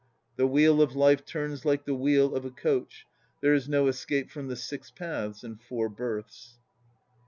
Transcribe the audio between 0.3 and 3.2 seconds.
The Wheel of Life turns like the wheel of a coach;